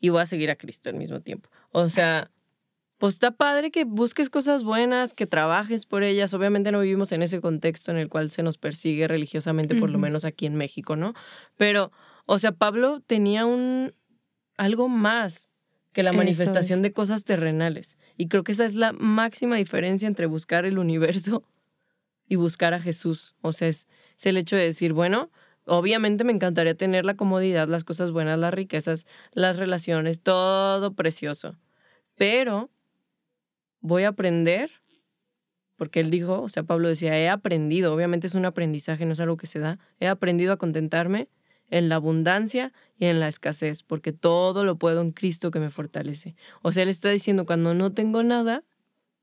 [0.00, 1.48] y voy a seguir a Cristo al mismo tiempo.
[1.70, 2.30] O sea,
[2.98, 6.32] pues está padre que busques cosas buenas, que trabajes por ellas.
[6.34, 9.98] Obviamente no vivimos en ese contexto en el cual se nos persigue religiosamente, por lo
[9.98, 11.14] menos aquí en México, ¿no?
[11.56, 11.90] Pero,
[12.26, 13.94] o sea, Pablo tenía un
[14.56, 15.50] algo más
[15.94, 17.96] que la manifestación de cosas terrenales.
[18.18, 21.44] Y creo que esa es la máxima diferencia entre buscar el universo
[22.28, 23.34] y buscar a Jesús.
[23.40, 25.30] O sea, es, es el hecho de decir, bueno,
[25.66, 31.56] obviamente me encantaría tener la comodidad, las cosas buenas, las riquezas, las relaciones, todo precioso.
[32.16, 32.70] Pero
[33.80, 34.72] voy a aprender,
[35.76, 39.20] porque él dijo, o sea, Pablo decía, he aprendido, obviamente es un aprendizaje, no es
[39.20, 41.28] algo que se da, he aprendido a contentarme
[41.70, 45.70] en la abundancia y en la escasez, porque todo lo puedo en Cristo que me
[45.70, 46.36] fortalece.
[46.62, 48.64] O sea, él está diciendo, cuando no tengo nada,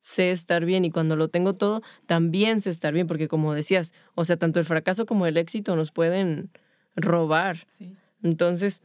[0.02, 3.94] sé estar bien y cuando lo tengo todo, también sé estar bien, porque como decías,
[4.16, 6.50] o sea, tanto el fracaso como el éxito nos pueden
[6.96, 7.66] robar.
[8.24, 8.84] Entonces,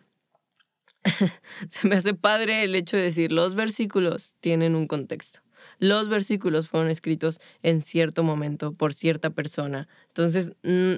[1.69, 5.40] se me hace padre el hecho de decir, los versículos tienen un contexto
[5.79, 9.88] los versículos fueron escritos en cierto momento por cierta persona.
[10.09, 10.95] Entonces, mm,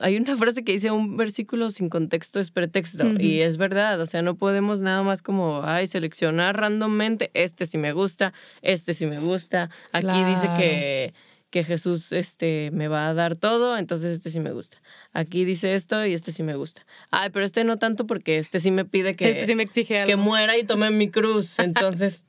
[0.00, 4.06] hay una frase que dice un versículo sin contexto es pretexto y es verdad, o
[4.06, 8.32] sea, no podemos nada más como, ay, seleccionar randommente, este sí me gusta,
[8.62, 11.14] este sí me gusta, aquí dice que,
[11.50, 14.78] que Jesús este, me va a dar todo, entonces este sí me gusta.
[15.12, 16.84] Aquí dice esto y este sí me gusta.
[17.10, 20.04] Ay, pero este no tanto porque este sí me pide que, este sí me exige
[20.04, 22.24] que muera y tome mi cruz, entonces...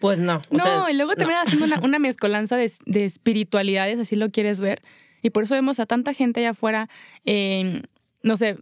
[0.00, 0.42] Pues no.
[0.50, 4.82] no, y luego también haciendo una, mezcolanza de, espiritualidades, así lo quieres ver.
[5.22, 6.88] Y por eso vemos a tanta gente allá afuera,
[8.22, 8.56] no sé,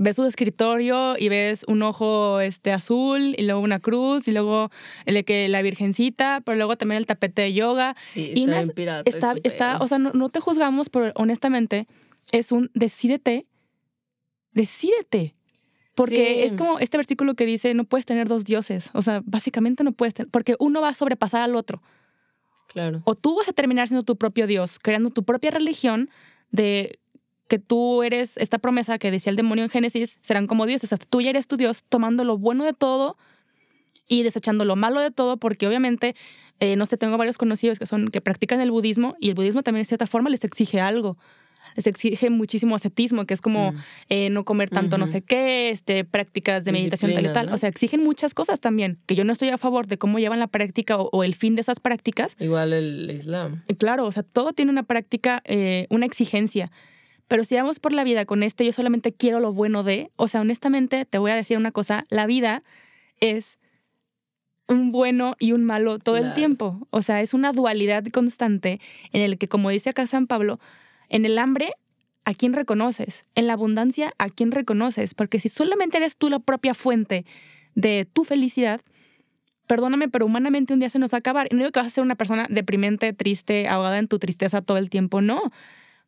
[0.00, 4.70] ves su escritorio y ves un ojo este, azul y luego una cruz y luego
[5.04, 7.94] el que la virgencita, pero luego también el tapete de yoga.
[8.12, 11.86] Sí, y está, está, está, o sea, no, no, te juzgamos, pero honestamente
[12.32, 13.46] es un decídete,
[14.52, 15.34] decídete.
[15.94, 18.88] Porque es como este versículo que dice, no puedes tener dos dioses.
[18.94, 21.82] O sea, básicamente no puedes tener, porque uno va a sobrepasar al otro.
[22.72, 23.02] Claro.
[23.04, 26.08] O tú vas a terminar siendo tu propio Dios, creando tu propia religión
[26.50, 27.00] de
[27.48, 30.92] que tú eres esta promesa que decía el demonio en Génesis, serán como dioses.
[30.92, 33.16] O sea, tú ya eres tu Dios tomando lo bueno de todo
[34.06, 36.14] y desechando lo malo de todo, porque obviamente,
[36.60, 39.64] eh, no sé, tengo varios conocidos que son que practican el budismo y el budismo
[39.64, 41.18] también de cierta forma les exige algo
[41.76, 43.76] se exige muchísimo ascetismo, que es como mm.
[44.08, 47.52] eh, no comer tanto no sé qué, este, prácticas de meditación tal y tal.
[47.52, 50.38] O sea, exigen muchas cosas también, que yo no estoy a favor de cómo llevan
[50.38, 52.36] la práctica o, el fin de esas prácticas.
[52.38, 53.62] Igual el Islam.
[53.78, 56.70] Claro, o sea, todo tiene una práctica, eh, una exigencia.
[57.28, 60.26] Pero si vamos por la vida con este, yo solamente quiero lo bueno de, o
[60.26, 62.64] sea, honestamente, te voy a decir una cosa, la vida
[63.20, 63.58] es
[64.70, 66.86] un bueno y un malo todo el tiempo.
[66.90, 68.80] O sea, es una dualidad constante
[69.12, 70.60] en el que, como dice acá San Pablo,
[71.10, 71.74] en el hambre,
[72.24, 73.24] ¿a quién reconoces?
[73.34, 75.14] En la abundancia, ¿a quién reconoces?
[75.14, 77.26] Porque si solamente eres tú la propia fuente
[77.74, 78.80] de tu felicidad,
[79.66, 81.48] perdóname, pero humanamente un día se nos va a acabar.
[81.50, 84.62] Y no digo que vas a ser una persona deprimente, triste, ahogada en tu tristeza
[84.62, 85.52] todo el tiempo, no.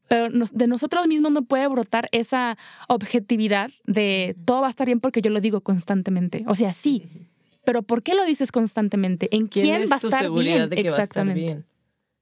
[0.09, 5.01] Pero de nosotros mismos no puede brotar esa objetividad de todo va a estar bien
[5.01, 6.45] porque yo lo digo constantemente.
[6.47, 7.05] O sea, sí.
[7.65, 9.29] Pero ¿por qué lo dices constantemente?
[9.31, 10.69] ¿En quién, va a estar bien?
[10.73, 11.63] Exactamente.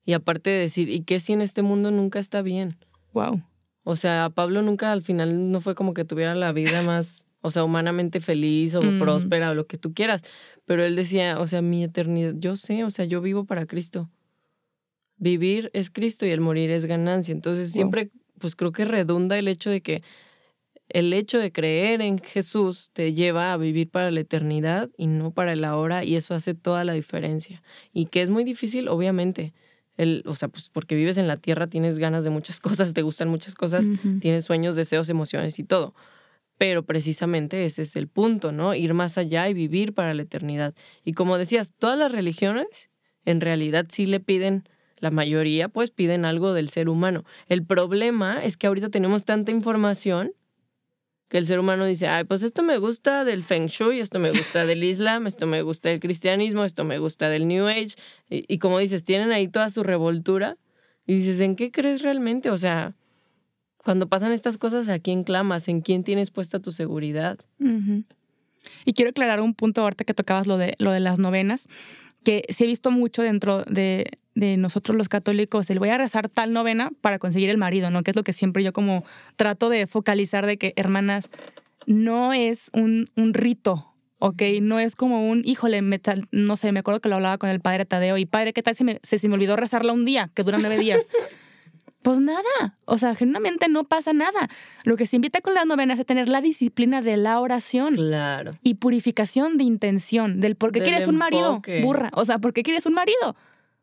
[0.04, 2.76] Y aparte de decir, ¿y qué si en este mundo nunca está bien?
[3.12, 3.42] Wow.
[3.84, 7.50] O sea, Pablo nunca al final no fue como que tuviera la vida más, o
[7.50, 8.98] sea, humanamente feliz o mm.
[8.98, 10.22] próspera o lo que tú quieras.
[10.64, 14.10] Pero él decía, o sea, mi eternidad, yo sé, o sea, yo vivo para Cristo.
[15.16, 17.32] Vivir es Cristo y el morir es ganancia.
[17.32, 20.02] Entonces siempre, pues creo que redunda el hecho de que
[20.88, 25.30] el hecho de creer en Jesús te lleva a vivir para la eternidad y no
[25.30, 27.62] para el ahora y eso hace toda la diferencia.
[27.92, 29.52] Y que es muy difícil, obviamente
[30.26, 33.28] o sea, pues porque vives en la tierra, tienes ganas de muchas cosas, te gustan
[33.28, 33.88] muchas cosas,
[34.20, 35.94] tienes sueños, deseos, emociones y todo.
[36.58, 38.74] Pero precisamente ese es el punto, ¿no?
[38.74, 40.74] Ir más allá y vivir para la eternidad.
[41.04, 42.90] Y como decías, todas las religiones
[43.24, 44.64] en realidad sí le piden,
[44.98, 47.24] la mayoría pues piden algo del ser humano.
[47.46, 50.32] El problema es que ahorita tenemos tanta información
[51.30, 54.30] que el ser humano dice, ay, pues esto me gusta del Feng Shui, esto me
[54.30, 57.94] gusta del Islam, esto me gusta del cristianismo, esto me gusta del New Age.
[58.28, 60.58] Y, como dices, tienen ahí toda su revoltura.
[61.06, 62.50] Y dices, ¿en qué crees realmente?
[62.50, 62.96] O sea,
[63.84, 65.68] cuando pasan estas cosas, ¿a quién clamas?
[65.68, 67.38] ¿En quién tienes puesta tu seguridad?
[68.84, 71.68] Y quiero aclarar un punto ahorita que tocabas lo de, lo de las novenas,
[72.24, 76.28] que sí he visto mucho dentro de, de nosotros los católicos, el voy a rezar
[76.28, 78.02] tal novena para conseguir el marido, ¿no?
[78.02, 79.04] Que es lo que siempre yo como
[79.36, 81.30] trato de focalizar de que, hermanas,
[81.86, 84.42] no es un, un rito, ¿ok?
[84.62, 85.82] No es como un, híjole,
[86.32, 88.74] no sé, me acuerdo que lo hablaba con el padre Tadeo y padre, ¿qué tal
[88.74, 91.06] si me, si me olvidó rezarla un día, que dura nueve días?
[92.02, 94.48] Pues nada, o sea, genuinamente no pasa nada.
[94.84, 97.94] Lo que se invita con las novenas es tener la disciplina de la oración.
[97.94, 98.58] Claro.
[98.62, 102.08] Y purificación de intención, del por qué quieres un marido, burra.
[102.14, 103.36] O sea, ¿por qué quieres un marido?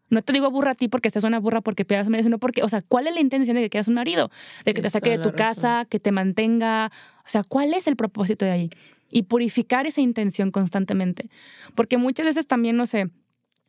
[0.09, 2.63] No te digo burra a ti porque seas una burra porque pidas un sino porque,
[2.63, 4.31] o sea, ¿cuál es la intención de que quieras un marido?
[4.65, 6.91] De que te saque de tu casa, que te mantenga.
[7.25, 8.69] O sea, ¿cuál es el propósito de ahí?
[9.09, 11.29] Y purificar esa intención constantemente.
[11.75, 13.09] Porque muchas veces también, no sé,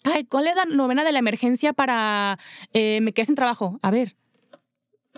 [0.05, 2.39] ay, ¿cuál es la novena de la emergencia para
[2.73, 3.79] eh, me quedé sin trabajo?
[3.83, 4.15] A ver,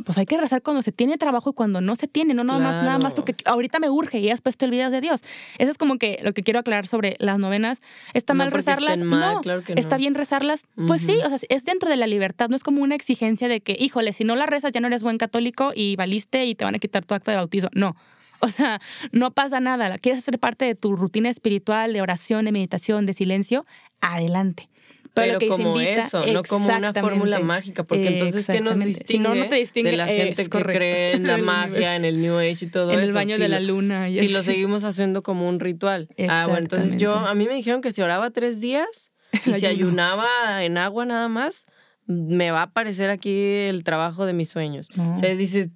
[0.05, 2.59] pues hay que rezar cuando se tiene trabajo y cuando no se tiene, no nada
[2.59, 5.23] más, nada más porque ahorita me urge y después te olvidas de Dios.
[5.59, 7.81] Eso es como que lo que quiero aclarar sobre las novenas.
[8.15, 9.01] ¿Está mal rezarlas?
[9.01, 9.41] no.
[9.77, 10.67] ¿Está bien rezarlas?
[10.87, 13.61] Pues sí, o sea, es dentro de la libertad, no es como una exigencia de
[13.61, 16.65] que, híjole, si no la rezas ya no eres buen católico y valiste y te
[16.65, 17.69] van a quitar tu acto de bautizo.
[17.75, 17.97] No.
[18.43, 18.81] O sea,
[19.13, 19.99] no pasa nada.
[19.99, 23.67] ¿Quieres hacer parte de tu rutina espiritual, de oración, de meditación, de silencio?
[24.01, 24.70] Adelante.
[25.15, 29.49] Pero, como eso, no como una fórmula mágica, porque entonces ¿qué nos distingue,
[29.83, 33.01] de la gente que cree en la magia, en el New Age y todo eso?
[33.01, 34.09] En el baño de la luna.
[34.09, 36.09] Y si lo seguimos haciendo como un ritual.
[36.29, 39.11] Ah, bueno, entonces yo, a mí me dijeron que si oraba tres días
[39.47, 41.67] y si ayunaba en agua nada más,
[42.07, 44.89] me va a aparecer aquí el trabajo de mis sueños.
[44.97, 45.71] O sea, dices,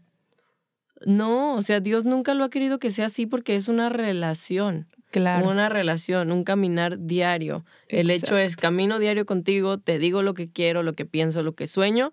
[1.07, 4.89] no, o sea, Dios nunca lo ha querido que sea así porque es una relación.
[5.15, 5.49] Claro.
[5.49, 7.65] Una relación, un caminar diario.
[7.87, 11.55] El hecho es camino diario contigo, te digo lo que quiero, lo que pienso, lo
[11.55, 12.11] que sueño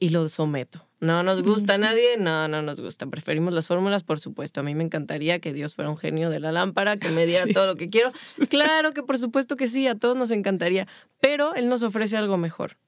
[0.00, 0.88] y lo someto.
[1.00, 3.04] No nos gusta a nadie, no, no nos gusta.
[3.08, 4.60] Preferimos las fórmulas, por supuesto.
[4.60, 7.44] A mí me encantaría que Dios fuera un genio de la lámpara, que me diera
[7.52, 8.10] todo lo que quiero.
[8.48, 10.88] Claro que por supuesto que sí, a todos nos encantaría,
[11.20, 12.78] pero Él nos ofrece algo mejor.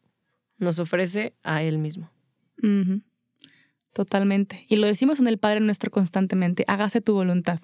[0.57, 2.11] Nos ofrece a Él mismo.
[3.93, 4.65] Totalmente.
[4.67, 7.61] Y lo decimos en el Padre nuestro constantemente, hágase tu voluntad.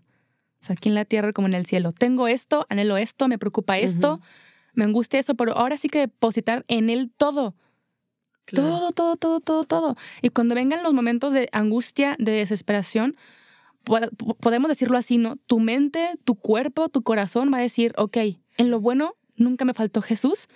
[0.61, 1.93] O sea, aquí en la tierra como en el cielo.
[1.93, 4.21] Tengo esto, anhelo esto, me preocupa esto,
[4.75, 7.55] me angustia eso, pero ahora sí que depositar en Él todo.
[8.47, 9.97] Todo, todo, todo, todo, todo.
[10.23, 13.17] Y cuando vengan los momentos de angustia, de desesperación,
[14.41, 15.37] podemos decirlo así, ¿no?
[15.37, 18.17] Tu mente, tu cuerpo, tu corazón va a decir, ok,
[18.57, 20.49] en lo bueno nunca me faltó Jesús,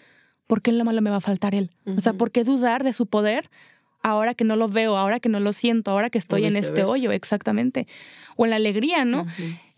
[0.47, 1.71] ¿por qué en lo malo me va a faltar Él?
[1.97, 3.49] O sea, ¿por qué dudar de su poder
[4.05, 6.85] ahora que no lo veo, ahora que no lo siento, ahora que estoy en este
[6.85, 7.89] hoyo, exactamente?
[8.37, 9.27] O en la alegría, ¿no?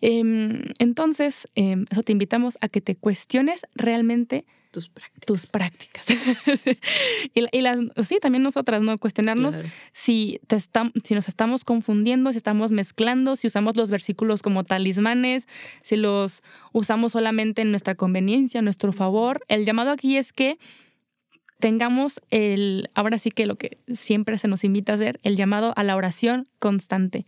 [0.03, 5.27] Em, entonces, em, eso te invitamos a que te cuestiones realmente tus prácticas.
[5.27, 6.07] Tus prácticas.
[7.35, 8.99] y, las, sí, también nosotras, ¿no?
[8.99, 9.57] Cuestionarnos
[9.93, 15.47] si, te si nos estamos confundiendo, si estamos mezclando, si usamos los versículos como talismanes,
[15.83, 19.45] si los usamos solamente en nuestra conveniencia, en nuestro favor.
[19.49, 20.59] El llamado aquí es que
[21.59, 25.73] tengamos el, ahora sí que lo que siempre se nos invita a hacer, el llamado
[25.77, 27.27] a la oración constante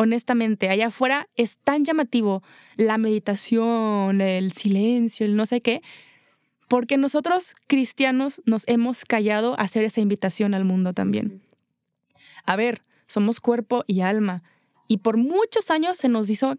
[0.00, 2.42] honestamente, allá afuera es tan llamativo
[2.76, 5.82] la meditación, el silencio, el no sé qué,
[6.68, 11.42] porque nosotros cristianos nos hemos callado a hacer esa invitación al mundo también.
[12.46, 14.42] A ver, somos cuerpo y alma,
[14.88, 16.56] y por muchos años se nos hizo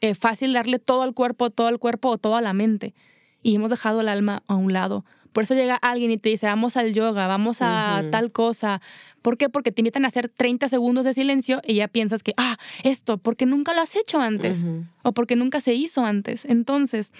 [0.00, 2.94] eh, fácil darle todo al cuerpo, todo al cuerpo o todo a la mente,
[3.42, 5.04] y hemos dejado el alma a un lado.
[5.32, 8.80] Por eso llega alguien y te dice, vamos al yoga, vamos a tal cosa.
[9.22, 9.48] ¿Por qué?
[9.48, 13.18] Porque te invitan a hacer 30 segundos de silencio y ya piensas que, ah, esto,
[13.18, 14.66] porque nunca lo has hecho antes
[15.02, 16.44] o porque nunca se hizo antes.
[16.44, 17.12] Entonces,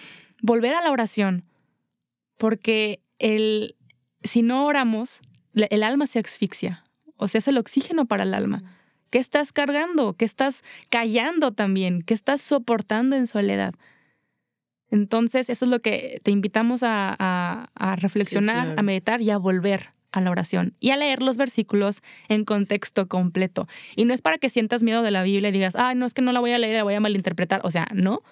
[0.42, 1.44] volver a la oración,
[2.36, 3.76] porque el,
[4.22, 5.20] si no oramos,
[5.54, 6.84] el alma se asfixia,
[7.16, 8.62] o sea, es el oxígeno para el alma.
[9.10, 10.14] ¿Qué estás cargando?
[10.14, 12.02] ¿Qué estás callando también?
[12.02, 13.74] ¿Qué estás soportando en soledad?
[14.90, 20.20] Entonces, eso es lo que te invitamos a, reflexionar, a meditar y a volver a
[20.20, 23.68] la oración y a leer los versículos en contexto completo.
[23.96, 26.14] Y no es para que sientas miedo de la Biblia y digas, ah, no es
[26.14, 27.60] que no la voy a leer, la voy a malinterpretar.
[27.64, 28.22] O sea, no.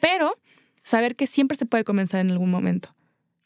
[0.00, 0.38] Pero
[0.82, 2.90] saber que siempre se puede comenzar en algún momento.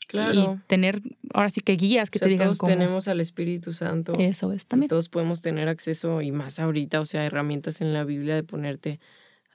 [0.07, 0.61] Claro.
[0.63, 1.01] Y tener,
[1.33, 4.13] ahora sí que guías que te digan todos tenemos al Espíritu Santo.
[4.19, 4.89] Eso es también.
[4.89, 9.01] Todos podemos tener acceso y más ahorita, o sea, herramientas en la Biblia de ponerte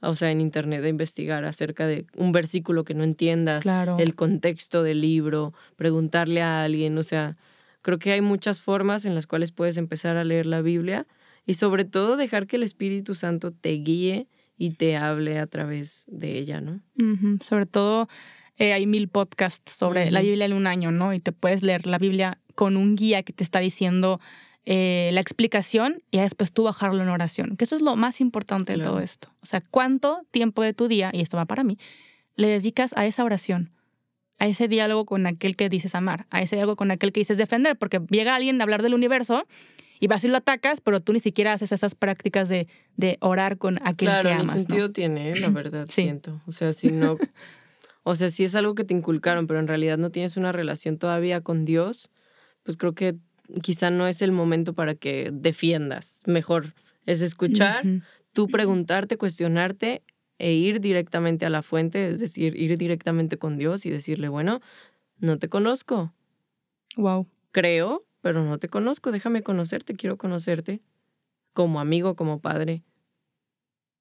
[0.01, 3.65] o sea, en internet de investigar acerca de un versículo que no entiendas,
[3.99, 7.37] el contexto del libro, preguntarle a alguien, o sea,
[7.81, 11.05] creo que hay muchas formas en las cuales puedes empezar a leer la Biblia
[11.45, 16.05] y sobre todo dejar que el Espíritu Santo te guíe y te hable a través
[16.07, 16.81] de ella, ¿no?
[17.41, 18.07] Sobre todo
[18.57, 21.13] eh, hay mil podcasts sobre la Biblia en un año, ¿no?
[21.13, 24.19] Y te puedes leer la Biblia con un guía que te está diciendo
[24.71, 28.77] eh, la explicación y después tú bajarlo en oración, que eso es lo más importante
[28.77, 29.29] de todo esto.
[29.41, 31.79] O sea, ¿cuánto tiempo de tu día, y esto va para mí,
[32.35, 33.71] le dedicas a esa oración?
[34.37, 37.37] a ese diálogo con aquel que dices amar, a ese diálogo con aquel que dices
[37.37, 39.45] defender, porque llega alguien a hablar del universo
[39.99, 43.57] y vas y lo atacas, pero tú ni siquiera haces esas prácticas de, de orar
[43.57, 44.45] con aquel que amas.
[44.45, 46.41] Claro, sentido tiene, la verdad, siento.
[46.47, 47.17] O sea, si no,
[48.03, 50.97] o sea, si es algo que te inculcaron, pero en realidad no tienes una relación
[50.97, 52.09] todavía con Dios,
[52.63, 53.17] pues creo que
[53.61, 56.21] quizá no es el momento para que defiendas.
[56.25, 56.73] Mejor
[57.05, 57.83] es escuchar,
[58.33, 60.03] tú preguntarte, cuestionarte
[60.37, 64.61] e ir directamente a la fuente, es decir, ir directamente con Dios y decirle, bueno,
[65.17, 66.13] no te conozco.
[66.95, 67.27] Wow.
[67.51, 70.81] Creo, pero no te conozco, déjame conocerte, quiero conocerte
[71.53, 72.83] como amigo, como padre,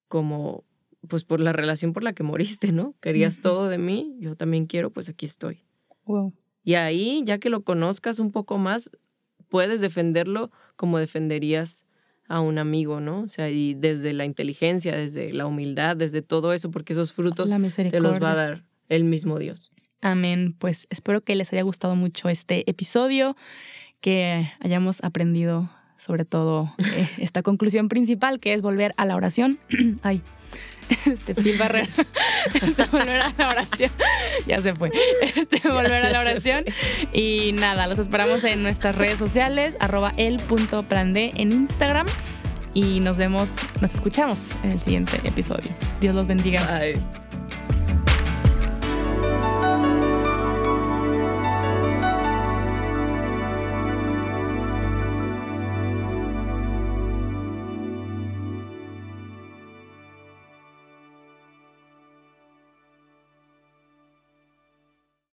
[0.09, 0.65] como
[1.07, 2.95] pues por la relación por la que moriste, ¿no?
[3.01, 5.65] Querías todo de mí, yo también quiero, pues aquí estoy.
[6.05, 6.35] Wow.
[6.65, 8.91] Y ahí, ya que lo conozcas un poco más,
[9.49, 11.85] puedes defenderlo como defenderías
[12.29, 13.23] a un amigo, ¿no?
[13.23, 17.51] O sea, y desde la inteligencia, desde la humildad, desde todo eso, porque esos frutos
[17.91, 19.71] te los va a dar el mismo Dios.
[20.01, 20.55] Amén.
[20.59, 23.37] Pues espero que les haya gustado mucho este episodio,
[24.01, 29.59] que hayamos aprendido sobre todo eh, esta conclusión principal, que es volver a la oración.
[30.03, 30.23] Ay,
[31.07, 31.89] este Phil Barrera.
[32.55, 33.91] Este, volver a la oración.
[34.47, 34.91] Ya se fue.
[35.23, 36.65] Este, volver a la oración.
[37.13, 42.07] Y nada, los esperamos en nuestras redes sociales, arroba el.plan en Instagram.
[42.75, 45.75] Y nos vemos, nos escuchamos en el siguiente episodio.
[46.01, 46.65] Dios los bendiga.
[46.79, 47.28] Bye.